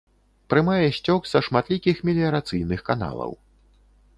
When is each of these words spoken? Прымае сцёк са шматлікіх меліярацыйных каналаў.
Прымае 0.53 0.87
сцёк 0.97 1.27
са 1.31 1.39
шматлікіх 1.47 2.01
меліярацыйных 2.07 2.79
каналаў. 2.89 3.31